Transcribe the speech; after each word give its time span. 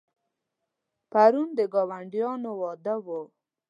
پرون 1.11 1.47
د 1.57 1.59
ګاونډیانو 1.73 2.51
واده 2.61 2.95
و. 3.05 3.07